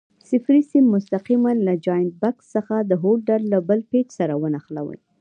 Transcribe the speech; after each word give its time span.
صفري 0.29 0.61
سیم 0.71 0.85
مستقیماً 0.95 1.51
له 1.67 1.73
جاینټ 1.85 2.11
بکس 2.21 2.45
څخه 2.55 2.75
د 2.89 2.91
هولډر 3.01 3.39
له 3.51 3.59
بل 3.67 3.79
پېچ 3.89 4.07
سره 4.19 4.33
ونښلوئ. 4.41 4.99